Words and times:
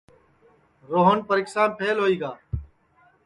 روہن 0.91 1.17
پریکشام 1.29 1.71
سپھل 1.73 1.97
ہوئی 2.01 2.15
گا 2.21 2.31